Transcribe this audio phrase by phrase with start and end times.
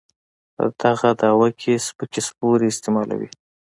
[0.55, 3.29] په دغه دعوه کې سپکې سپورې استعمالوي.